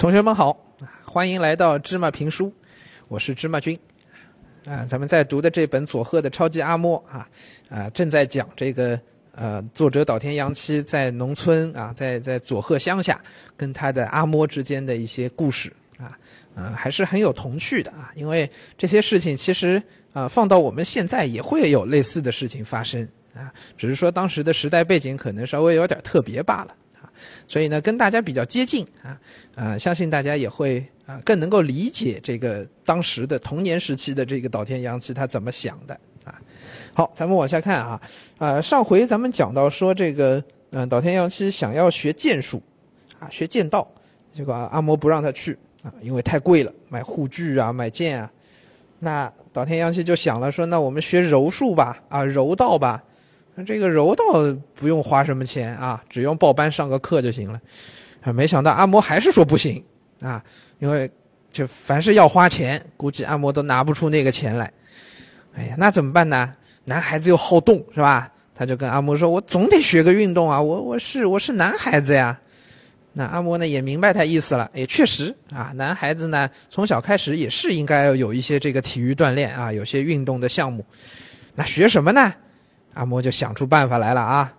[0.00, 0.56] 同学们好，
[1.04, 2.50] 欢迎来到芝麻评书，
[3.08, 3.78] 我是芝麻君。
[4.64, 7.28] 啊，咱们在读的这本佐贺的超级阿嬷啊，
[7.68, 8.98] 啊，正在讲这个
[9.32, 13.20] 呃，作者岛田洋七在农村啊，在在佐贺乡下
[13.58, 16.16] 跟他的阿嬷之间的一些故事啊，
[16.54, 19.82] 呃，还是很有童趣的啊，因为这些事情其实
[20.14, 26.74] 啊，放到我们现在也会有类似的事情发生啊，只是说当时的时代背景可能稍微有点特别罢了。
[27.48, 29.20] 所以呢，跟大家比较接近啊，
[29.54, 36.40] 啊，相信大家也会啊更能够理解这个当时的童年时期的这个岛田洋七他怎么想的啊。
[36.92, 38.00] 好，咱们往下看啊，
[38.38, 42.62] 啊，上回咱们讲到说这个，嗯，岛田洋七想要学剑术，
[43.18, 43.86] 啊，学剑道，
[44.34, 48.30] 结果阿嬷不让他去啊，因为太贵了，买护具啊，买剑啊。
[48.98, 53.02] 那岛田洋七就想了说，那我们学柔术吧，啊，柔道吧。
[53.66, 54.24] 这个柔道
[54.74, 57.60] 不用花什么钱啊，只用报班上个课就行了。
[58.32, 59.82] 没想到阿嬷还是说不行
[60.20, 60.42] 啊，
[60.78, 61.10] 因为
[61.50, 64.72] 就凡是要花钱，估计阿嬷都拿不出那个钱来。
[65.54, 66.54] 哎呀，那怎么办呢？
[66.84, 68.30] 男孩子又好动是吧？
[68.54, 72.38] 他就跟阿嬷说：“我总得学个运动啊，我我是我是男孩子呀。”
[73.12, 80.84] 那阿嬷呢也明白他意思了，也确实啊，男孩子呢从小开始也是应该有一些这个体育锻炼啊，有些运动的项目。
[81.54, 82.32] 那学什么呢？
[83.00, 84.54] 阿嬷就想出办法来了啊！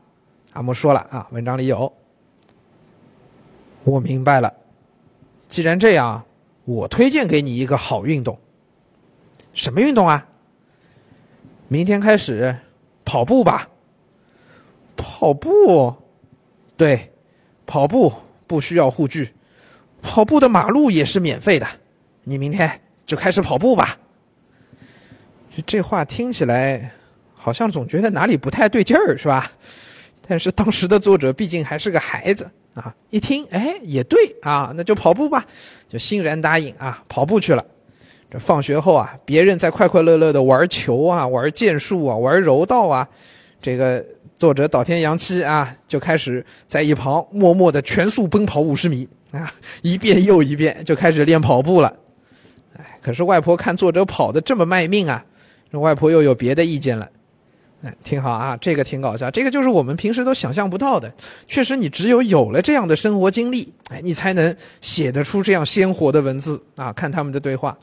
[0.53, 1.93] 阿嬷说了啊，文章里有，
[3.83, 4.51] 我明白了。
[5.47, 6.25] 既然这样，
[6.65, 8.39] 我推荐给你一个好运动。
[9.53, 10.25] 什么运动啊？
[11.67, 12.57] 明天开始
[13.05, 13.69] 跑步吧。
[14.97, 15.95] 跑步？
[16.77, 17.13] 对，
[17.67, 18.11] 跑步
[18.47, 19.35] 不需要护具，
[20.01, 21.67] 跑步的马路也是免费的。
[22.23, 23.99] 你明天就开始跑步吧。
[25.67, 26.93] 这话听起来。
[27.43, 29.51] 好像总觉得哪里不太对劲儿，是吧？
[30.27, 35.45] 但是当时的作者毕竟还是个孩子啊，一听，哎，也对啊，那就跑步吧，
[35.89, 37.65] 就欣然答应啊，跑步去了。
[38.29, 43.09] 这放学后啊，别人在快快乐乐的玩球啊，玩剑术啊，玩柔道啊，
[43.59, 44.05] 这个
[44.37, 49.51] 作者岛田洋七啊，就开始在一旁默默的全速奔跑五十米啊，
[49.81, 51.93] 一遍又一遍，就开始练跑步了。
[52.77, 55.25] 哎，可是外婆看作者跑的这么卖命啊，
[55.71, 57.09] 这外婆又有别的意见了。
[57.83, 61.11] 哎，挺好啊，这个挺搞笑，这个就是我们平时都想象不到的。
[61.47, 66.93] 确实，你只有有了这样的生活经历，哎，你才能写得出这样鲜活的文字啊！
[66.93, 67.75] 看他们的对话，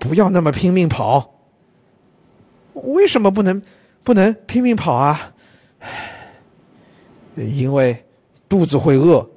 [0.00, 1.32] 不要那么拼命跑。
[2.74, 3.62] 为什么不能
[4.02, 5.32] 不能拼命跑啊？
[7.36, 8.04] 因为
[8.48, 9.30] 肚子会饿。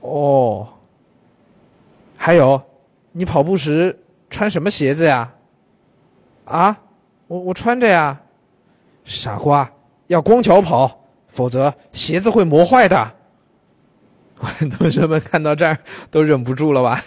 [0.00, 0.66] 哦，
[2.16, 2.62] 还有，
[3.12, 3.98] 你跑步时
[4.30, 5.34] 穿什么鞋子呀？
[6.46, 6.78] 啊？
[7.32, 8.20] 我我穿着呀，
[9.06, 9.66] 傻瓜，
[10.08, 13.10] 要光脚跑，否则鞋子会磨坏的。
[14.76, 15.78] 同学们看到这儿
[16.10, 17.02] 都忍不住了吧？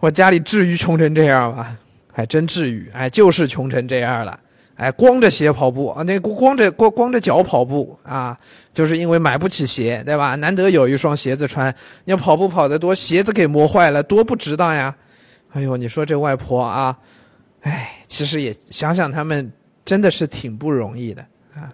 [0.00, 1.78] 我家里至于穷成这样吗？
[2.12, 4.38] 还真至于，哎，就是穷成这样了。
[4.74, 8.38] 哎，光着鞋跑步啊，那光着光光着脚跑步啊，
[8.74, 10.34] 就是因为买不起鞋，对吧？
[10.34, 11.74] 难得有一双鞋子穿，
[12.04, 14.94] 要跑步跑得多，鞋子给磨坏了，多不值当呀！
[15.54, 16.94] 哎呦，你说这外婆啊。
[17.64, 19.50] 哎，其实也想想，他们
[19.86, 21.22] 真的是挺不容易的
[21.54, 21.72] 啊！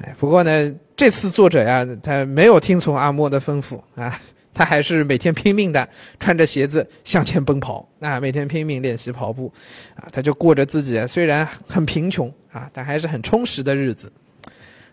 [0.00, 4.18] 哎，不过呢，这次作者呀，他没有听从阿莫的吩咐啊，
[4.54, 5.86] 他还是每天拼命的
[6.18, 9.52] 穿着鞋子向前奔跑啊，每天拼命练习跑步
[9.94, 14.10] 啊，他就过着自己虽然很贫穷啊，但还是很充实的日子。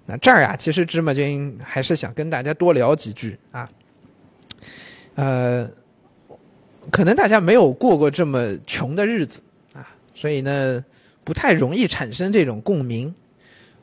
[0.05, 3.69] 那这儿啊，其实芝麻君还是想跟大家多聊几句啊，
[5.15, 5.69] 呃，
[6.91, 9.41] 可能大家没有过过这么穷的日子。
[10.19, 10.83] 所以呢，
[11.23, 13.15] 不太容易产生这种共鸣，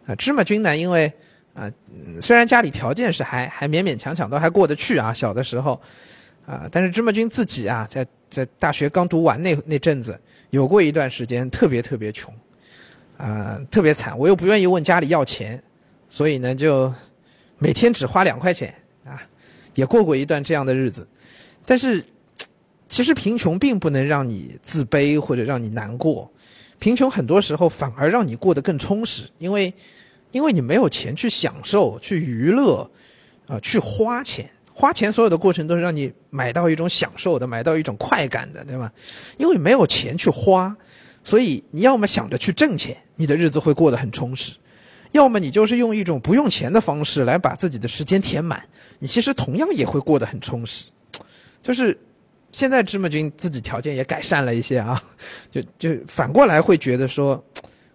[0.07, 1.11] 啊，芝麻君呢，因为
[1.55, 1.73] 啊，
[2.21, 5.81] 虽然家里条件是还还勉勉强强都还过得去啊，小的时候，
[6.45, 10.21] 啊，但是芝麻君自己啊，在在大学刚读完那那阵子，
[10.51, 12.31] 有过一段时间特别特别穷，
[13.17, 15.63] 啊，特别惨，我又不愿意问家里要钱，
[16.11, 16.93] 所以呢，就
[17.57, 18.75] 每天只花两块钱
[19.07, 19.23] 啊，
[19.75, 21.09] 也过过一段这样的日子，
[21.65, 22.05] 但是。
[22.89, 26.31] 其实贫穷并不能让你自卑或者让你难过，
[26.79, 29.75] 贫穷很多时候反而让你过得更充实，因为，
[30.31, 32.89] 因为你没有钱去享受、去娱乐，
[33.49, 38.93] 啊，去花钱，花钱所有的过程都是让你买到一种享受的，买到一种快感的，对吧？
[39.37, 40.77] 因为没有钱去花，
[41.25, 44.53] 所以你要么想着去挣钱，你的日子会过得很充实；
[45.11, 48.63] 要么你就是用一种不用钱的方式来把自己的时间填满，
[49.01, 50.85] 你其实同样也会过得很充实，
[51.61, 51.99] 就是。
[52.57, 55.03] 现在芝麻君自己条件也改善了一些啊，
[55.53, 57.45] 就就反过来会觉得说，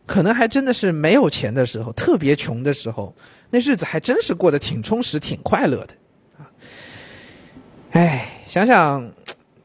[0.05, 3.11] 可能还真的是没有钱的时候，特别穷的时候，
[3.49, 5.95] 那日子还真是过得挺充实、挺快乐的
[6.37, 6.45] 啊。
[7.93, 9.11] 哎，想想，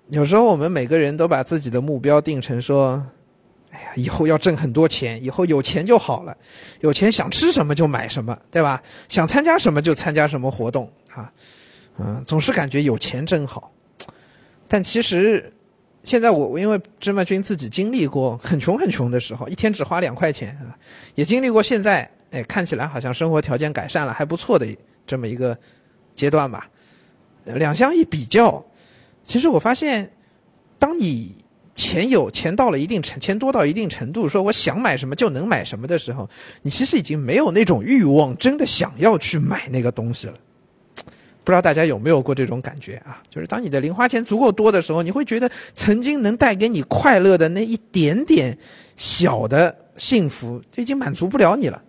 [0.08, 3.06] 有时候我们每个人都把自己的目标定成说，
[3.72, 6.34] 哎呀，以后要挣很多钱，以后有钱就好了，
[6.80, 8.82] 有钱想吃什么就买什么，对吧？
[9.10, 11.30] 想参加什么就参加什么活动啊，
[11.98, 13.70] 嗯，总是感觉有钱真好。
[14.68, 15.52] 但其实，
[16.02, 20.56] 现在我因为芝麻君自己经历过很穷很穷的时候，一天只花两块钱，
[21.14, 24.66] 也经历过现在哎看起来好像生活条件改善了还不错的
[25.06, 25.56] 这么一个
[26.14, 26.68] 阶段吧。
[27.44, 28.64] 两相一比较，
[29.22, 30.10] 其实我发现，
[30.78, 31.36] 当你
[31.76, 36.28] 钱有钱到了一定程钱多到一定程度，说我想买什么就能买什么的时候，
[36.62, 40.34] 你其实已经没有那种欲望，真的想要去买那个东西了。
[41.46, 43.22] 不知道大家有没有过这种感觉啊？
[43.30, 48.58] 就是当你的零花钱足够多的时候，你会觉得曾经能带给你快乐的那一点点
[48.96, 51.80] 小的幸福，就已经满足不了你了。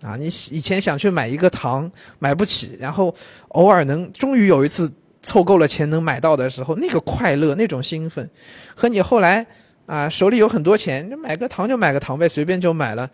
[0.00, 3.14] 啊，你以前想去买一个糖，买不起，然后
[3.48, 4.90] 偶尔能，终于有一次
[5.22, 8.26] 凑够了钱能买到的时候，那个快乐，那种兴奋，
[8.74, 9.46] 和你后来
[9.84, 13.10] 啊手里有很多钱，就买个糖就买个糖呗，随便就买了，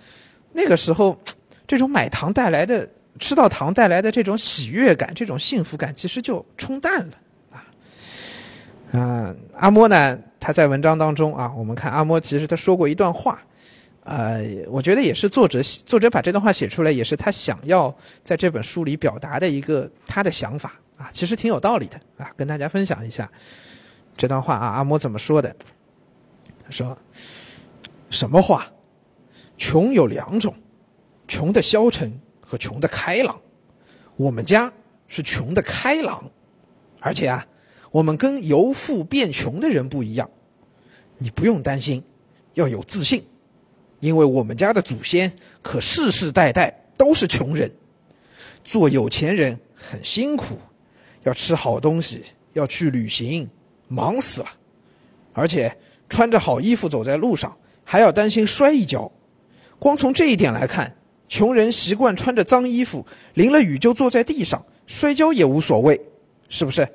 [0.53, 1.19] 那个时候，
[1.67, 2.89] 这种买糖带来的。
[3.21, 7.15] 吃到糖带来的这种喜悦感、这种幸福感，其实就冲淡了
[7.53, 7.63] 啊。
[8.93, 13.41] 啊，阿莫呢，他在文章当中啊，我们看阿莫其实他说过一段话，
[14.05, 17.95] 呃，我觉得也是作者作者把这段话写出来，也是他想要
[18.25, 23.31] 在这本书里表达的一个他的想法啊，其实挺有道理的啊，跟大家分享一下
[24.17, 25.55] 这段话啊，阿莫怎么说的？
[26.65, 26.97] 他说
[28.11, 28.67] ：“什么话？
[29.59, 30.55] 穷有两种，
[31.29, 32.11] 穷的消沉。”
[32.51, 33.41] 和穷的开朗，
[34.17, 34.73] 我们家
[35.07, 36.33] 是穷的开朗，
[36.99, 37.47] 而且啊，
[37.93, 40.29] 我们跟由富变穷的人不一样。
[41.19, 42.03] 你不用担心，
[42.55, 43.25] 要有自信，
[44.01, 45.33] 因为我们家的祖先
[45.63, 47.71] 可世世代代都是穷人。
[48.65, 50.59] 做有钱人很辛苦，
[51.23, 53.49] 要吃好东西，要去旅行，
[53.87, 54.49] 忙死了。
[55.35, 59.13] 而且穿着好衣服走在路上，还要担心摔一跤。
[59.79, 60.97] 光从这一点来看。
[61.31, 65.99] 穷人习惯穿着脏衣服，淋了雨就坐在地上，摔跤也无所谓，
[66.49, 66.87] 是不是？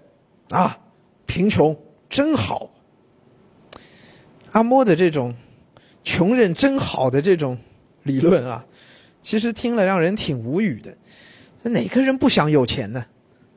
[0.49, 0.77] 啊，
[1.25, 1.75] 贫穷
[2.09, 2.69] 真好。
[4.51, 5.33] 阿莫的这种
[6.03, 7.57] “穷人真好”的这种
[8.03, 8.63] 理论啊，
[9.21, 10.93] 其实听了让人挺无语的。
[11.69, 13.05] 哪个人不想有钱呢？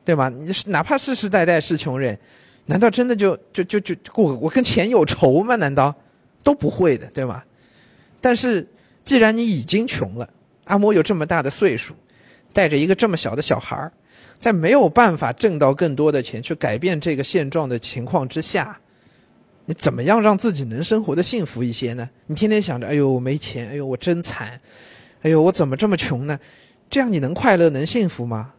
[0.04, 0.28] 对吧？
[0.28, 2.16] 你是哪怕世世代代是穷人，
[2.66, 5.56] 难道真的就就就就我我跟钱有仇吗？
[5.56, 5.92] 难道
[6.44, 7.44] 都不会的，对吧？
[8.20, 8.68] 但是
[9.02, 10.30] 既然你已经穷了，
[10.68, 11.94] 阿嬷有这么大的岁数，
[12.52, 13.92] 带着一个这么小的小孩儿，
[14.38, 18.78] 在没有办法挣到更多的钱去改变这个现状的情况之下，
[19.66, 22.08] 你怎么样让自己能生活的幸福一些呢？
[22.26, 24.60] 你天天想着，哎呦我没钱，哎呦我真惨，
[25.22, 26.38] 哎呦我怎么这么穷呢？
[26.88, 28.52] 这样你能快乐能幸福吗？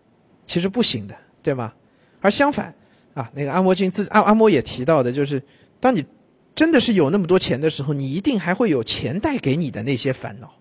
[0.45, 1.73] 其实不行的，对吗？
[2.21, 2.73] 而相反，
[3.13, 5.41] 啊，那个阿嬷君自阿阿嬷也提到的，就是
[5.79, 6.05] 当你
[6.53, 10.51] 真的是有那么多钱的时候，你一定还会有钱带给你的那些烦恼，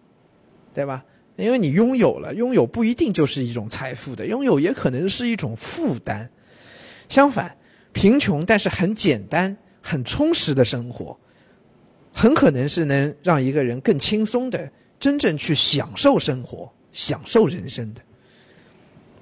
[0.73, 1.05] 对吧？
[1.39, 6.31] 因为你拥有了，拥有不一定就是一种财富的，拥有也可能是一种负担。
[7.09, 7.57] 相反，
[7.93, 11.17] 贫穷但是很简单、很充实的生活，
[12.13, 18.01] 很可能是能让一个人更轻松的真正去享受生活、享受人生的。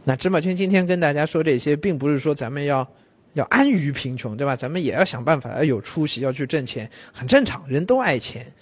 [0.05, 2.91] 那芝麻圈今天跟大家说这些，并不是说咱们要
[3.35, 4.57] 要安于贫穷，对吧？
[4.57, 8.55] 咱们也要想办法要有出息，要去挣钱，很正常，人都爱钱。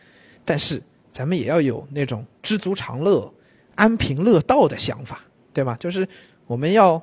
[0.45, 3.33] 但是咱们也要有那种知足常乐。
[3.75, 5.21] 安贫乐道的想法，
[5.52, 5.76] 对吧？
[5.81, 6.09] 就是
[6.47, 7.02] 我们要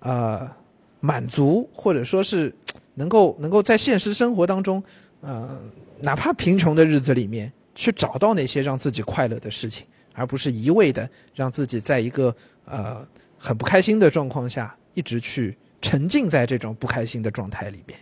[0.00, 0.50] 呃
[1.00, 2.54] 满足，或者说是
[2.94, 4.82] 能够能够在现实生活当中，
[5.20, 5.60] 呃，
[6.00, 13.06] 哪怕贫穷的日子里面，去找到那些让自己快乐的事情，而不是一味的让自己在一个呃
[13.38, 17.98] 很不开心的状况下，一直去沉浸在这种不开心的状态里边。